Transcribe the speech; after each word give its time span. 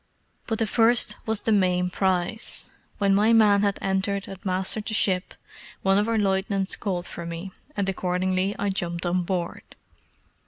But 0.47 0.57
the 0.57 0.65
first 0.65 1.15
was 1.27 1.41
the 1.41 1.51
main 1.51 1.91
prize. 1.91 2.71
When 2.97 3.13
my 3.13 3.33
men 3.33 3.61
had 3.61 3.77
entered 3.83 4.27
and 4.27 4.43
mastered 4.43 4.85
the 4.87 4.95
ship, 4.95 5.35
one 5.83 5.99
of 5.99 6.09
our 6.09 6.17
lieutenants 6.17 6.75
called 6.75 7.05
for 7.05 7.23
me, 7.23 7.51
and 7.77 7.87
accordingly 7.87 8.55
I 8.57 8.71
jumped 8.71 9.05
on 9.05 9.21
board. 9.21 9.61